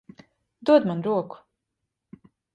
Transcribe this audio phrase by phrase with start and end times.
[0.69, 1.37] Dod man roku.